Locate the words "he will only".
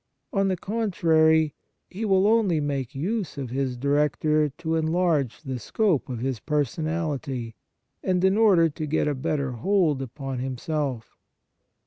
1.87-2.59